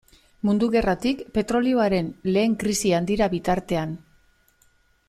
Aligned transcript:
Mundu 0.47 0.69
Gerratik 0.75 1.21
petrolioaren 1.35 2.09
lehen 2.33 2.57
krisi 2.65 2.95
handira 3.01 3.31
bitartean. 3.37 3.97